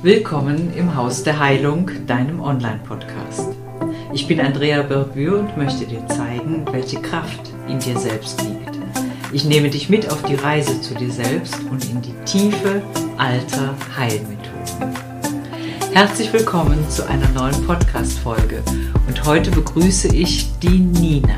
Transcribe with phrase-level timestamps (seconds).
[0.00, 3.48] Willkommen im Haus der Heilung, deinem Online-Podcast.
[4.14, 8.78] Ich bin Andrea Berbür und möchte dir zeigen, welche Kraft in dir selbst liegt.
[9.32, 12.80] Ich nehme dich mit auf die Reise zu dir selbst und in die Tiefe
[13.16, 14.94] alter Heilmethoden.
[15.92, 18.62] Herzlich willkommen zu einer neuen Podcast-Folge
[19.08, 21.34] und heute begrüße ich die Nina.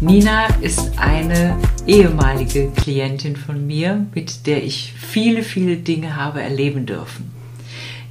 [0.00, 6.86] Nina ist eine ehemalige Klientin von mir, mit der ich viele, viele Dinge habe erleben
[6.86, 7.41] dürfen.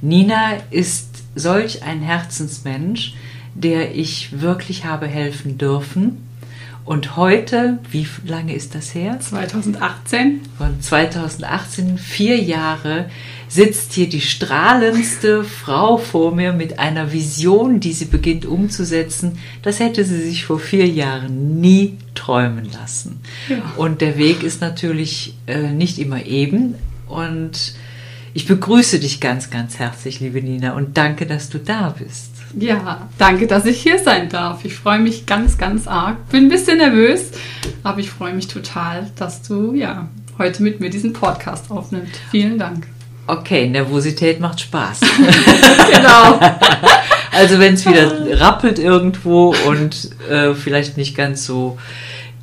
[0.02, 3.14] Nina ist solch ein Herzensmensch,
[3.54, 6.28] der ich wirklich habe helfen dürfen.
[6.84, 9.20] Und heute, wie lange ist das her?
[9.20, 10.40] 2018.
[10.58, 13.08] Von 2018, vier Jahre,
[13.46, 19.38] sitzt hier die strahlendste Frau vor mir mit einer Vision, die sie beginnt umzusetzen.
[19.62, 23.20] Das hätte sie sich vor vier Jahren nie träumen lassen.
[23.48, 23.58] Ja.
[23.76, 26.74] Und der Weg ist natürlich äh, nicht immer eben.
[27.06, 27.74] Und
[28.34, 32.30] ich begrüße dich ganz, ganz herzlich, liebe Nina, und danke, dass du da bist.
[32.58, 34.64] Ja, danke, dass ich hier sein darf.
[34.64, 36.28] Ich freue mich ganz, ganz arg.
[36.30, 37.30] Bin ein bisschen nervös,
[37.82, 42.12] aber ich freue mich total, dass du ja heute mit mir diesen Podcast aufnimmst.
[42.30, 42.86] Vielen Dank.
[43.26, 45.00] Okay, Nervosität macht Spaß.
[45.92, 46.38] genau.
[47.32, 51.78] Also wenn es wieder rappelt irgendwo und äh, vielleicht nicht ganz so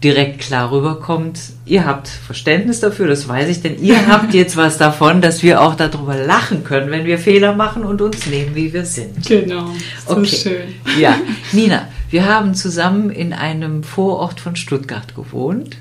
[0.04, 1.40] direkt klar rüberkommt.
[1.66, 5.62] Ihr habt Verständnis dafür, das weiß ich, denn ihr habt jetzt was davon, dass wir
[5.62, 9.26] auch darüber lachen können, wenn wir Fehler machen und uns nehmen, wie wir sind.
[9.26, 9.70] Genau,
[10.08, 10.26] so okay.
[10.26, 11.00] schön.
[11.00, 11.18] Ja,
[11.52, 15.78] Nina, wir haben zusammen in einem Vorort von Stuttgart gewohnt.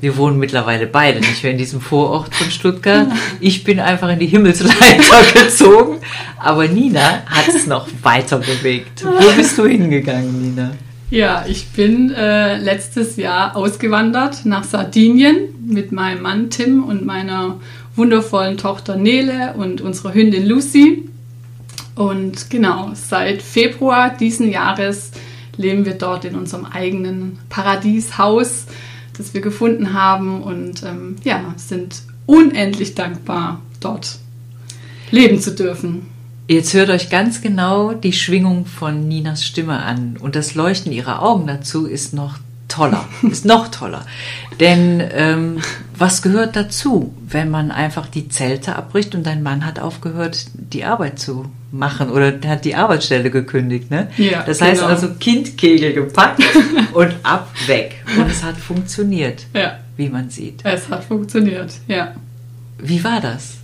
[0.00, 3.08] Wir wohnen mittlerweile beide nicht mehr in diesem Vorort von Stuttgart.
[3.40, 5.98] Ich bin einfach in die Himmelsleiter gezogen,
[6.38, 9.04] aber Nina hat es noch weiter bewegt.
[9.04, 10.72] Wo bist du hingegangen, Nina?
[11.14, 17.60] Ja, ich bin äh, letztes Jahr ausgewandert nach Sardinien mit meinem Mann Tim und meiner
[17.94, 21.08] wundervollen Tochter Nele und unserer Hündin Lucy.
[21.94, 25.12] Und genau, seit Februar diesen Jahres
[25.56, 28.66] leben wir dort in unserem eigenen Paradieshaus,
[29.16, 34.18] das wir gefunden haben und ähm, ja, sind unendlich dankbar, dort
[35.12, 36.06] leben zu dürfen.
[36.46, 41.22] Jetzt hört euch ganz genau die Schwingung von Ninas Stimme an und das Leuchten ihrer
[41.22, 42.36] Augen dazu ist noch
[42.68, 44.04] toller, ist noch toller.
[44.60, 45.62] Denn ähm,
[45.96, 50.84] was gehört dazu, wenn man einfach die Zelte abbricht und dein Mann hat aufgehört, die
[50.84, 54.08] Arbeit zu machen oder hat die Arbeitsstelle gekündigt, ne?
[54.18, 54.92] Ja, das heißt genau.
[54.92, 56.42] also Kindkegel gepackt
[56.92, 58.04] und ab weg.
[58.18, 59.78] Und es hat funktioniert, ja.
[59.96, 60.60] wie man sieht.
[60.62, 62.14] Es hat funktioniert, ja.
[62.78, 63.63] Wie war das?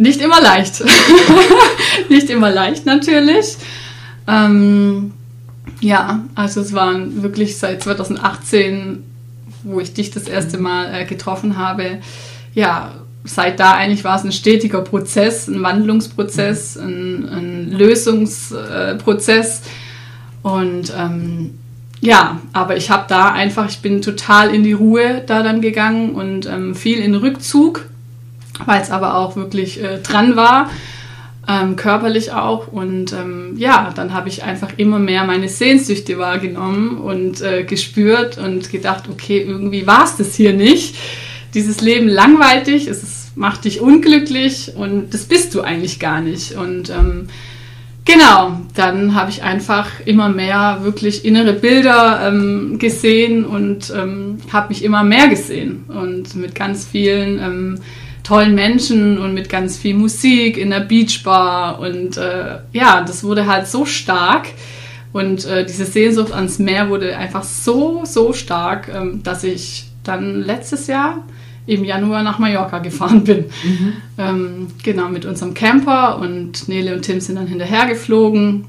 [0.00, 0.82] Nicht immer leicht.
[2.08, 3.58] nicht immer leicht natürlich.
[4.26, 5.12] Ähm,
[5.80, 9.04] ja, also es waren wirklich seit 2018,
[9.62, 11.98] wo ich dich das erste Mal äh, getroffen habe,
[12.54, 12.94] ja,
[13.24, 16.82] seit da eigentlich war es ein stetiger Prozess, ein Wandlungsprozess, mhm.
[16.82, 19.60] ein, ein Lösungsprozess.
[20.40, 21.58] Und ähm,
[22.00, 26.14] ja, aber ich habe da einfach, ich bin total in die Ruhe da dann gegangen
[26.14, 27.89] und ähm, viel in Rückzug
[28.66, 30.70] weil es aber auch wirklich äh, dran war,
[31.48, 32.68] ähm, körperlich auch.
[32.68, 38.38] Und ähm, ja, dann habe ich einfach immer mehr meine Sehnsüchte wahrgenommen und äh, gespürt
[38.38, 40.96] und gedacht, okay, irgendwie war es das hier nicht.
[41.54, 46.52] Dieses Leben langweilig, es ist, macht dich unglücklich und das bist du eigentlich gar nicht.
[46.52, 47.28] Und ähm,
[48.04, 54.70] Genau, dann habe ich einfach immer mehr wirklich innere Bilder ähm, gesehen und ähm, habe
[54.70, 57.80] mich immer mehr gesehen und mit ganz vielen ähm,
[58.22, 61.80] tollen Menschen und mit ganz viel Musik in der Beachbar.
[61.80, 64.48] Und äh, ja, das wurde halt so stark.
[65.12, 70.42] Und äh, diese Sehnsucht ans Meer wurde einfach so, so stark, ähm, dass ich dann
[70.42, 71.24] letztes Jahr
[71.66, 73.44] im Januar nach Mallorca gefahren bin.
[73.62, 73.92] Mhm.
[74.18, 78.66] Ähm, genau, mit unserem Camper und Nele und Tim sind dann hinterher geflogen.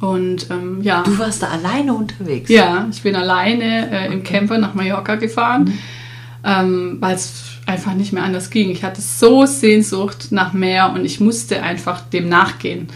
[0.00, 1.02] Und ähm, ja.
[1.02, 2.50] Du warst da alleine unterwegs?
[2.50, 5.78] Ja, ich bin alleine äh, im Camper nach Mallorca gefahren, mhm.
[6.44, 8.70] ähm, weil es einfach nicht mehr anders ging.
[8.70, 12.88] Ich hatte so Sehnsucht nach mehr und ich musste einfach dem nachgehen,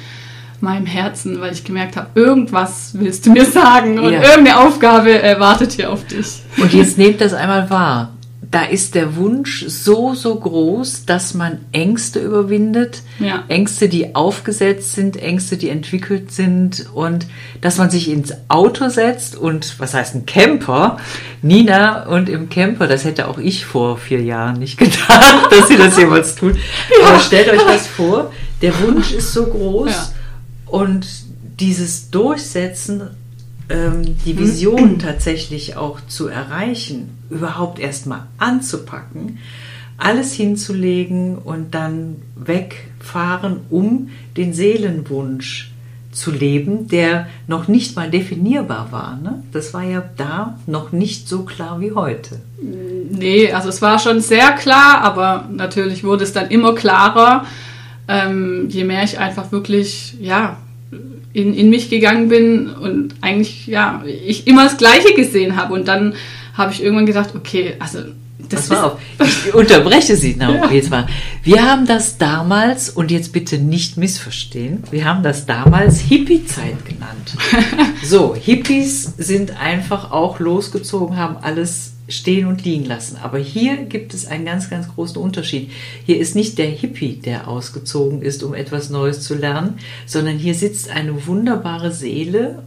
[0.61, 4.23] meinem Herzen, weil ich gemerkt habe, irgendwas willst du mir sagen und ja.
[4.23, 6.43] irgendeine Aufgabe äh, wartet hier auf dich.
[6.57, 8.13] Und jetzt nehmt das einmal wahr
[8.51, 13.03] da ist der Wunsch so, so groß, dass man Ängste überwindet.
[13.21, 13.45] Ja.
[13.47, 17.27] Ängste, die aufgesetzt sind, Ängste, die entwickelt sind und
[17.61, 20.97] dass man sich ins Auto setzt und, was heißt ein Camper?
[21.43, 25.77] Nina und im Camper, das hätte auch ich vor vier Jahren nicht gedacht, dass sie
[25.77, 26.57] das jemals tun.
[27.01, 27.09] Ja.
[27.09, 28.33] Aber stellt euch das vor,
[28.63, 30.09] der Wunsch ist so groß ja.
[30.67, 31.07] und
[31.61, 33.11] dieses Durchsetzen
[33.71, 39.39] ähm, die Vision tatsächlich auch zu erreichen, überhaupt erstmal anzupacken,
[39.97, 45.71] alles hinzulegen und dann wegfahren, um den Seelenwunsch
[46.13, 49.19] zu leben, der noch nicht mal definierbar war.
[49.23, 49.45] Ne?
[49.53, 52.41] Das war ja da noch nicht so klar wie heute.
[52.61, 57.47] Nee, also es war schon sehr klar, aber natürlich wurde es dann immer klarer,
[58.09, 60.57] ähm, je mehr ich einfach wirklich, ja,
[61.33, 65.75] in, in mich gegangen bin und eigentlich, ja, ich immer das Gleiche gesehen habe.
[65.75, 66.15] Und dann
[66.55, 68.01] habe ich irgendwann gedacht, okay, also
[68.49, 70.71] das Pass auf, ich unterbreche Sie noch ja.
[70.71, 71.07] jetzt mal.
[71.43, 77.37] Wir haben das damals, und jetzt bitte nicht missverstehen, wir haben das damals Hippie-Zeit genannt.
[78.03, 83.17] So, Hippies sind einfach auch losgezogen, haben alles stehen und liegen lassen.
[83.17, 85.71] Aber hier gibt es einen ganz, ganz großen Unterschied.
[86.05, 90.55] Hier ist nicht der Hippie, der ausgezogen ist, um etwas Neues zu lernen, sondern hier
[90.55, 92.63] sitzt eine wunderbare Seele,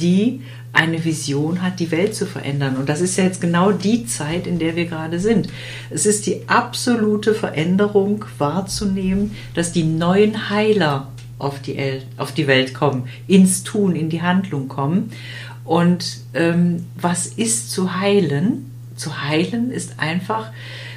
[0.00, 0.40] die
[0.72, 2.76] eine Vision hat, die Welt zu verändern.
[2.76, 5.48] Und das ist ja jetzt genau die Zeit, in der wir gerade sind.
[5.90, 11.08] Es ist die absolute Veränderung wahrzunehmen, dass die neuen Heiler
[11.38, 15.10] auf die, El auf die Welt kommen, ins Tun, in die Handlung kommen.
[15.64, 18.70] Und ähm, was ist zu heilen?
[18.96, 20.50] Zu heilen ist einfach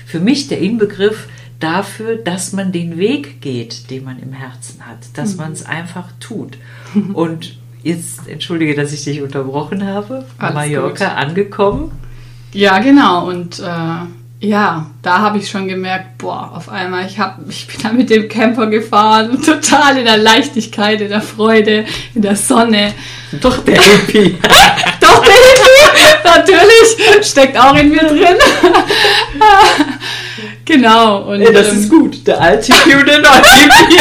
[0.06, 1.28] für mich der Inbegriff
[1.60, 5.38] dafür, dass man den Weg geht, den man im Herzen hat, dass mhm.
[5.38, 6.58] man es einfach tut.
[7.14, 10.26] Und jetzt entschuldige, dass ich dich unterbrochen habe.
[10.38, 11.18] Alles Mallorca gut.
[11.18, 11.92] angekommen.
[12.54, 13.28] Ja, genau.
[13.30, 13.64] Und äh,
[14.40, 18.10] ja, da habe ich schon gemerkt, boah, auf einmal, ich, hab, ich bin da mit
[18.12, 22.94] dem Camper gefahren, total in der Leichtigkeit, in der Freude, in der Sonne.
[23.42, 24.38] Doch der Hippie.
[25.02, 28.38] Doch der Hippie, natürlich, steckt auch in mir drin.
[30.66, 31.24] genau.
[31.30, 34.00] Und, ja, das ähm, ist gut, der alte Hippie und der neue Hippie.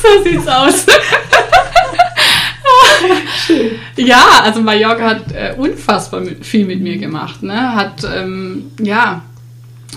[0.00, 0.86] so sieht's aus.
[3.96, 7.42] Ja, also Mallorca hat äh, unfassbar mit, viel mit mir gemacht.
[7.42, 7.74] Ne?
[7.74, 9.22] Hat, ähm, ja,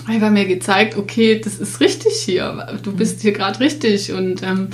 [0.06, 2.78] einfach mir gezeigt, okay, das ist richtig hier.
[2.82, 4.68] Du bist hier gerade richtig und ähm,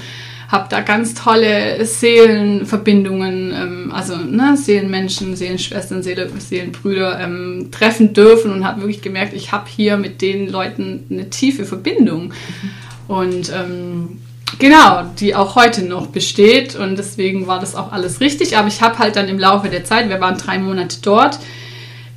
[0.49, 8.53] habe da ganz tolle Seelenverbindungen, ähm, also ne, Seelenmenschen, Seelenschwestern, Seele, Seelenbrüder ähm, treffen dürfen
[8.53, 12.27] und habe wirklich gemerkt, ich habe hier mit den Leuten eine tiefe Verbindung.
[12.27, 12.71] Mhm.
[13.07, 14.21] Und ähm,
[14.59, 18.57] Genau, die auch heute noch besteht und deswegen war das auch alles richtig.
[18.57, 21.39] Aber ich habe halt dann im Laufe der Zeit, wir waren drei Monate dort,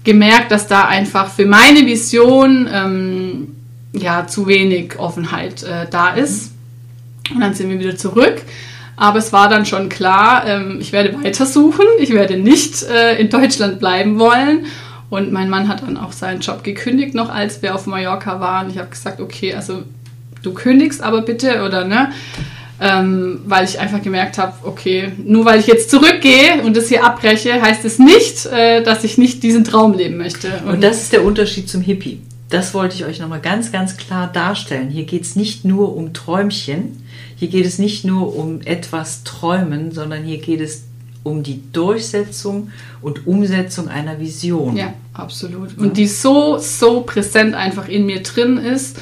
[0.03, 3.55] gemerkt, dass da einfach für meine Vision ähm,
[3.93, 6.53] ja zu wenig Offenheit äh, da ist.
[7.33, 8.41] Und dann sind wir wieder zurück.
[8.95, 13.29] Aber es war dann schon klar, ähm, ich werde weitersuchen, ich werde nicht äh, in
[13.29, 14.65] Deutschland bleiben wollen.
[15.09, 18.69] Und mein Mann hat dann auch seinen Job gekündigt, noch als wir auf Mallorca waren.
[18.69, 19.83] Ich habe gesagt, okay, also
[20.47, 22.11] du kündigst aber bitte oder ne?
[22.79, 27.03] Ähm, weil ich einfach gemerkt habe, okay, nur weil ich jetzt zurückgehe und das hier
[27.03, 30.49] abbreche, heißt es nicht, äh, dass ich nicht diesen Traum leben möchte.
[30.63, 32.21] Und, und das ist der Unterschied zum Hippie.
[32.51, 34.89] Das wollte ich euch nochmal ganz, ganz klar darstellen.
[34.89, 37.03] Hier geht es nicht nur um Träumchen,
[37.35, 40.83] hier geht es nicht nur um etwas Träumen, sondern hier geht es
[41.23, 42.71] um die Durchsetzung
[43.01, 44.77] und Umsetzung einer Vision.
[44.77, 45.77] Ja, absolut.
[45.77, 48.97] Und die so, so präsent einfach in mir drin ist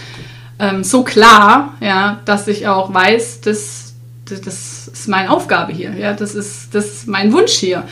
[0.59, 3.93] ähm, so klar, ja, dass ich auch weiß, das,
[4.25, 7.83] das, das, ist meine Aufgabe hier, ja, das ist, das ist mein Wunsch hier,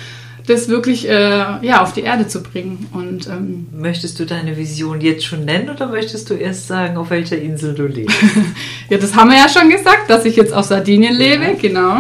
[0.48, 2.88] das wirklich äh, ja, auf die Erde zu bringen.
[2.92, 7.10] Und, ähm, möchtest du deine Vision jetzt schon nennen oder möchtest du erst sagen, auf
[7.10, 8.18] welcher Insel du lebst?
[8.89, 11.54] ja, das haben wir ja schon gesagt, dass ich jetzt auf Sardinien lebe, ja.
[11.54, 11.99] genau.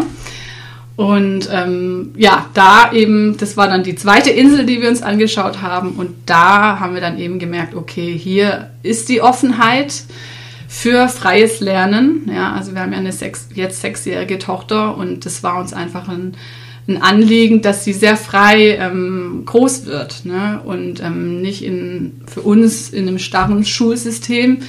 [0.95, 5.61] Und ähm, ja, da eben, das war dann die zweite Insel, die wir uns angeschaut
[5.61, 5.93] haben.
[5.93, 10.03] Und da haben wir dann eben gemerkt, okay, hier ist die Offenheit
[10.73, 12.27] für freies Lernen.
[12.33, 16.09] Ja, also wir haben ja eine sechs, jetzt sechsjährige Tochter und das war uns einfach
[16.09, 16.35] ein,
[16.87, 20.61] ein Anliegen, dass sie sehr frei ähm, groß wird ne?
[20.65, 24.61] und ähm, nicht in, für uns in einem starren Schulsystem,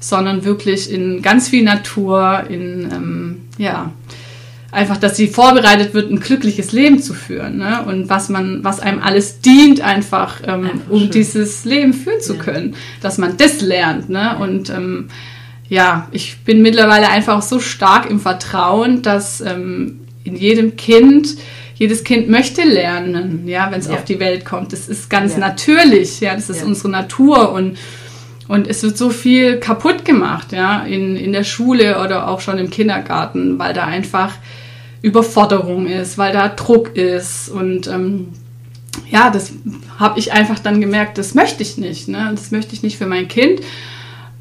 [0.00, 3.92] sondern wirklich in ganz viel Natur, in ähm, ja
[4.70, 7.84] einfach, dass sie vorbereitet wird, ein glückliches Leben zu führen ne?
[7.84, 11.10] und was man, was einem alles dient, einfach, ähm, einfach um schön.
[11.10, 12.42] dieses Leben führen zu ja.
[12.42, 14.38] können, dass man das lernt ne?
[14.38, 15.08] und ähm,
[15.72, 21.38] ja, ich bin mittlerweile einfach so stark im Vertrauen, dass ähm, in jedem Kind,
[21.76, 23.94] jedes Kind möchte lernen, ja, wenn es ja.
[23.94, 24.74] auf die Welt kommt.
[24.74, 25.38] Das ist ganz ja.
[25.38, 26.66] natürlich, ja, das ist ja.
[26.66, 27.78] unsere Natur und
[28.48, 32.58] und es wird so viel kaputt gemacht, ja, in, in der Schule oder auch schon
[32.58, 34.34] im Kindergarten, weil da einfach
[35.00, 37.48] Überforderung ist, weil da Druck ist.
[37.48, 38.28] Und ähm,
[39.10, 39.52] ja, das
[39.98, 42.08] habe ich einfach dann gemerkt, das möchte ich nicht.
[42.08, 42.28] Ne?
[42.34, 43.60] Das möchte ich nicht für mein Kind.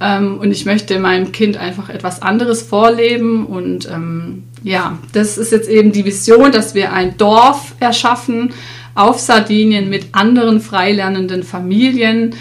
[0.01, 3.45] Ähm, und ich möchte meinem Kind einfach etwas anderes vorleben.
[3.45, 8.53] Und ähm, ja, das ist jetzt eben die Vision, dass wir ein Dorf erschaffen
[8.95, 12.35] auf Sardinien mit anderen freilernenden Familien,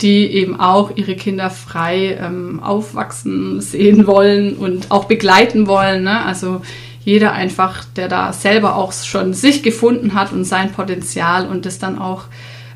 [0.00, 6.04] die eben auch ihre Kinder frei ähm, aufwachsen sehen wollen und auch begleiten wollen.
[6.04, 6.24] Ne?
[6.24, 6.62] Also
[7.04, 11.78] jeder einfach, der da selber auch schon sich gefunden hat und sein Potenzial und das
[11.78, 12.24] dann auch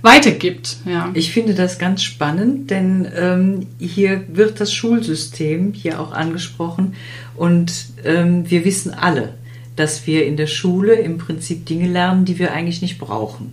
[0.02, 0.78] weitergibt.
[0.84, 1.10] Ja.
[1.14, 6.94] Ich finde das ganz spannend, denn ähm, hier wird das Schulsystem hier auch angesprochen
[7.34, 7.72] und
[8.04, 9.34] ähm, wir wissen alle,
[9.76, 13.52] dass wir in der Schule im Prinzip Dinge lernen, die wir eigentlich nicht brauchen.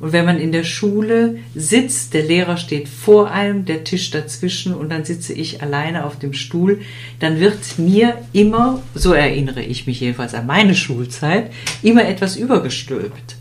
[0.00, 4.74] Und wenn man in der Schule sitzt, der Lehrer steht vor einem, der Tisch dazwischen
[4.74, 6.80] und dann sitze ich alleine auf dem Stuhl,
[7.18, 13.36] dann wird mir immer, so erinnere ich mich jedenfalls an meine Schulzeit, immer etwas übergestülpt.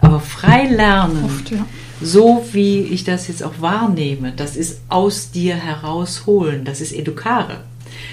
[0.00, 1.66] Aber frei lernen, Oft, ja.
[2.00, 7.60] So wie ich das jetzt auch wahrnehme, das ist aus dir herausholen, das ist Educare.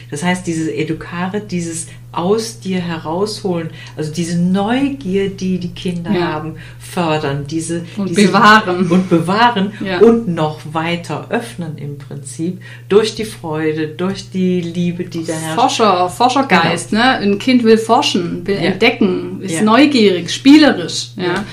[0.10, 6.22] Das heißt, dieses Educare, dieses aus dir herausholen, also diese Neugier, die die Kinder ja.
[6.34, 10.00] haben, fördern, diese und diese, bewahren und bewahren ja.
[10.00, 15.60] und noch weiter öffnen im Prinzip durch die Freude, durch die Liebe, die da herrscht.
[15.60, 17.04] Forscher, Forschergeist, genau.
[17.04, 17.10] ne?
[17.18, 18.62] Ein Kind will forschen, will ja.
[18.62, 21.44] entdecken, ist neugierig, spielerisch, ja.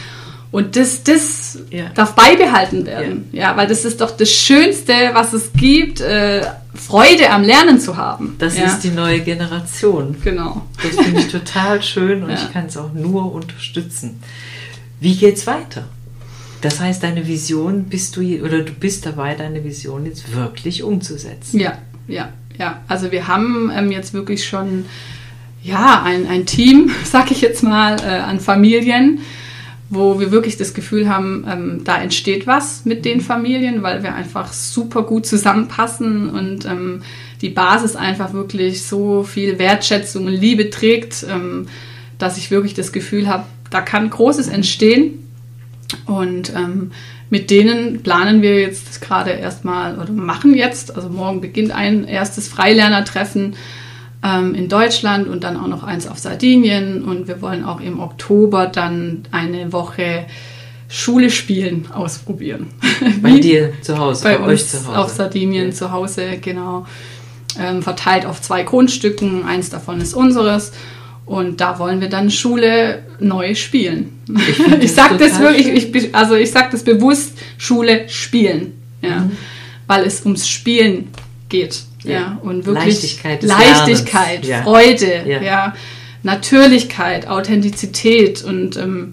[0.52, 1.88] Und das, das ja.
[1.94, 3.28] darf beibehalten werden.
[3.32, 3.50] Ja.
[3.50, 3.56] ja.
[3.56, 6.42] weil das ist doch das Schönste, was es gibt, äh,
[6.74, 8.36] Freude am Lernen zu haben.
[8.38, 8.64] Das ja.
[8.64, 10.16] ist die neue Generation.
[10.22, 10.62] Genau.
[10.82, 14.20] Das finde ich total schön und ich kann es auch nur unterstützen.
[15.00, 15.84] Wie geht's weiter?
[16.62, 21.58] Das heißt, deine Vision bist du oder du bist dabei, deine Vision jetzt wirklich umzusetzen.
[21.58, 22.80] Ja, ja, ja.
[22.86, 24.86] Also wir haben ähm, jetzt wirklich schon
[25.62, 29.20] ja ein, ein Team, sag ich jetzt mal, äh, an Familien
[29.94, 34.14] wo wir wirklich das Gefühl haben, ähm, da entsteht was mit den Familien, weil wir
[34.14, 37.02] einfach super gut zusammenpassen und ähm,
[37.42, 41.66] die Basis einfach wirklich so viel Wertschätzung und Liebe trägt, ähm,
[42.16, 45.28] dass ich wirklich das Gefühl habe, da kann Großes entstehen.
[46.06, 46.92] Und ähm,
[47.28, 52.48] mit denen planen wir jetzt gerade erstmal oder machen jetzt, also morgen beginnt ein erstes
[52.48, 53.56] Freilernertreffen
[54.22, 57.04] ähm, in Deutschland und dann auch noch eins auf Sardinien.
[57.04, 60.26] Und wir wollen auch im Oktober dann eine Woche
[60.88, 62.66] Schule spielen ausprobieren.
[63.22, 64.98] Bei dir zu Hause, bei, bei euch zu Hause.
[64.98, 65.72] Auf Sardinien ja.
[65.72, 66.86] zu Hause, genau.
[67.58, 69.44] Ähm, verteilt auf zwei Grundstücken.
[69.44, 70.72] Eins davon ist unseres.
[71.24, 74.20] Und da wollen wir dann Schule neu spielen.
[74.48, 78.74] Ich, ich sage das wirklich, ich, also ich sage das bewusst, Schule spielen.
[79.00, 79.20] Ja.
[79.20, 79.32] Mhm.
[79.86, 81.08] Weil es ums Spielen
[81.52, 81.82] geht.
[82.02, 85.40] Ja, und wirklich Leichtigkeit, Leichtigkeit Freude, ja.
[85.40, 85.74] ja.
[86.24, 89.10] Natürlichkeit, Authentizität und ähm,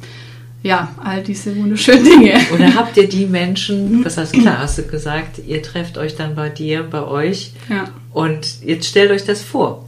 [0.63, 2.39] ja, all diese wunderschönen Dinge.
[2.53, 6.49] Oder habt ihr die Menschen, das klar hast du gesagt, ihr trefft euch dann bei
[6.49, 7.85] dir, bei euch ja.
[8.11, 9.85] und jetzt stellt euch das vor.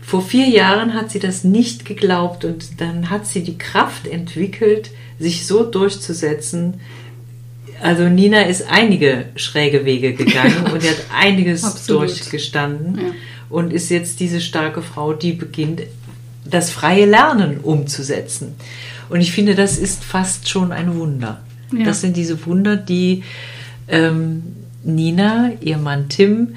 [0.00, 4.90] Vor vier Jahren hat sie das nicht geglaubt und dann hat sie die Kraft entwickelt,
[5.18, 6.80] sich so durchzusetzen,
[7.82, 12.02] also Nina ist einige schräge Wege gegangen und hat einiges Absolut.
[12.02, 13.12] durchgestanden ja.
[13.50, 15.82] und ist jetzt diese starke Frau, die beginnt,
[16.44, 18.54] das freie Lernen umzusetzen.
[19.08, 21.42] Und ich finde, das ist fast schon ein Wunder.
[21.72, 21.84] Ja.
[21.84, 23.24] Das sind diese Wunder, die
[23.88, 24.42] ähm,
[24.84, 26.54] Nina, ihr Mann Tim,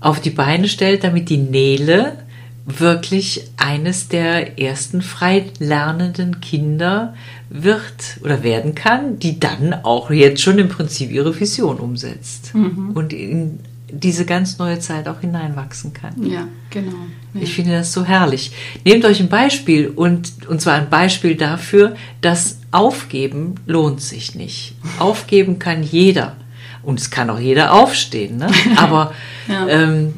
[0.00, 2.23] auf die Beine stellt, damit die Nele
[2.66, 7.14] wirklich eines der ersten frei lernenden Kinder
[7.50, 12.92] wird oder werden kann, die dann auch jetzt schon im Prinzip ihre Vision umsetzt mhm.
[12.94, 16.14] und in diese ganz neue Zeit auch hineinwachsen kann.
[16.26, 16.96] Ja, genau.
[17.34, 17.42] Ja.
[17.42, 18.52] Ich finde das so herrlich.
[18.84, 24.74] Nehmt euch ein Beispiel und, und zwar ein Beispiel dafür, dass Aufgeben lohnt sich nicht.
[24.98, 26.36] Aufgeben kann jeder.
[26.82, 28.38] Und es kann auch jeder aufstehen.
[28.38, 28.48] Ne?
[28.76, 29.12] Aber
[29.48, 29.68] ja.
[29.68, 30.14] ähm,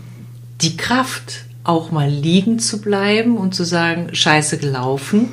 [0.61, 5.31] die Kraft, auch mal liegen zu bleiben und zu sagen, scheiße gelaufen,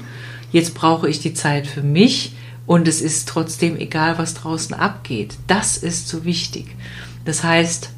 [0.51, 2.33] jetzt brauche ich die Zeit für mich
[2.65, 5.35] und es ist trotzdem egal, was draußen abgeht.
[5.47, 6.75] Das ist so wichtig.
[7.25, 7.89] Das heißt,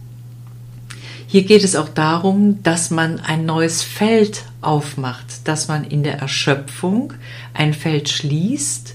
[1.27, 6.19] hier geht es auch darum, dass man ein neues Feld aufmacht, dass man in der
[6.19, 7.13] Erschöpfung
[7.53, 8.94] ein Feld schließt,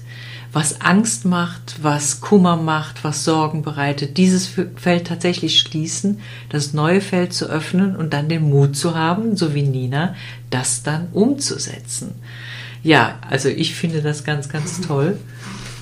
[0.53, 6.99] was Angst macht, was Kummer macht, was Sorgen bereitet, dieses Feld tatsächlich schließen, das neue
[6.99, 10.15] Feld zu öffnen und dann den Mut zu haben, so wie Nina,
[10.49, 12.15] das dann umzusetzen.
[12.83, 15.17] Ja, also ich finde das ganz, ganz toll.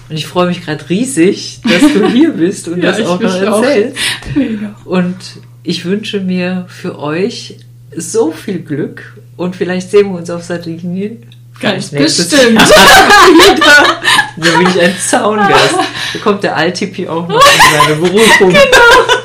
[0.10, 3.34] Und ich freue mich gerade riesig, dass du hier bist und ja, das auch noch
[3.34, 3.98] erzählst.
[4.36, 4.86] Auch.
[4.86, 5.18] Und
[5.64, 7.58] ich wünsche mir für euch
[7.96, 11.24] so viel Glück und vielleicht sehen wir uns auf Sardinien
[11.60, 12.62] Ganz bestimmt.
[14.40, 15.76] da bin ich ein Zaungast.
[16.12, 18.50] Da kommt der Altipi auch noch in seine Berufung.
[18.50, 19.20] Genau.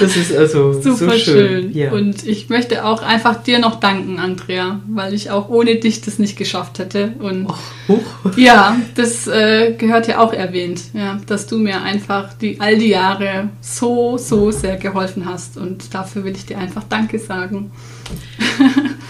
[0.00, 1.18] Das ist also Super so schön.
[1.18, 1.72] schön.
[1.72, 1.92] Ja.
[1.92, 6.18] Und ich möchte auch einfach dir noch danken, Andrea, weil ich auch ohne dich das
[6.18, 7.14] nicht geschafft hätte.
[7.20, 7.48] Und
[7.88, 8.02] Huch.
[8.36, 12.88] ja, das äh, gehört ja auch erwähnt, ja, dass du mir einfach die all die
[12.88, 15.56] Jahre so, so sehr geholfen hast.
[15.56, 17.70] Und dafür will ich dir einfach Danke sagen.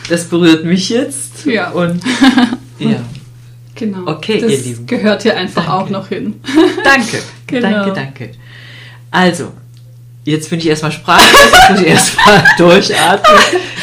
[0.08, 1.46] Das berührt mich jetzt.
[1.46, 1.70] Ja.
[1.70, 2.02] Und
[2.78, 3.00] ja.
[3.74, 4.06] Genau.
[4.10, 4.86] Okay, das ihr Lieben.
[4.86, 5.84] gehört hier einfach Danke.
[5.84, 6.40] auch noch hin.
[6.84, 7.18] Danke.
[7.46, 7.70] Genau.
[7.70, 8.30] Danke, danke.
[9.10, 9.52] Also,
[10.24, 13.38] jetzt bin ich erstmal sprachlos, jetzt muss ich erstmal durchatmen.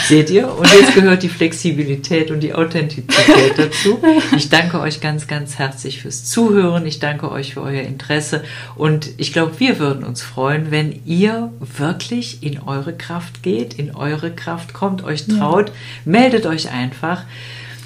[0.07, 0.51] Seht ihr?
[0.51, 4.00] Und jetzt gehört die Flexibilität und die Authentizität dazu.
[4.36, 6.86] Ich danke euch ganz, ganz herzlich fürs Zuhören.
[6.88, 8.43] Ich danke euch für euer Interesse.
[8.75, 13.95] Und ich glaube, wir würden uns freuen, wenn ihr wirklich in eure Kraft geht, in
[13.95, 15.71] eure Kraft kommt, euch traut.
[16.03, 17.24] Meldet euch einfach.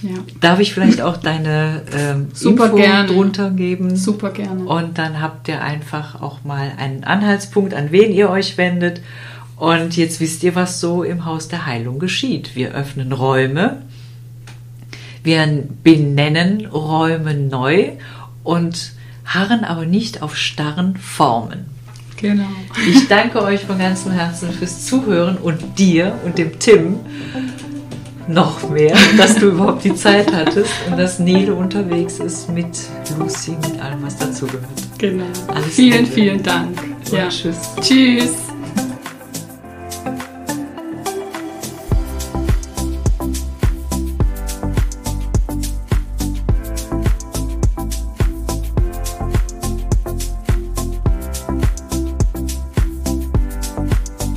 [0.06, 3.08] Ja, Darf ich vielleicht auch deine ähm, Super Info gerne.
[3.08, 3.96] drunter geben?
[3.96, 4.64] super gerne.
[4.66, 9.02] Und dann habt ihr einfach auch mal einen Anhaltspunkt, an wen ihr euch wendet.
[9.58, 12.56] Und jetzt wisst ihr, was so im Haus der Heilung geschieht.
[12.56, 13.82] Wir öffnen Räume,
[15.24, 17.94] wir benennen Räume neu
[18.44, 18.92] und
[19.26, 21.66] harren aber nicht auf starren Formen.
[22.18, 22.46] Genau.
[22.88, 26.98] Ich danke euch von ganzem Herzen fürs Zuhören und dir und dem Tim
[28.28, 32.78] noch mehr, dass du überhaupt die Zeit hattest und dass Nele unterwegs ist mit
[33.20, 34.66] Lucy, mit allem, was dazugehört.
[34.98, 35.26] Genau.
[35.48, 36.12] Alles vielen, Gute.
[36.12, 36.82] vielen Dank.
[36.82, 37.28] Und Ja.
[37.30, 37.58] tschüss.
[37.82, 38.32] Tschüss.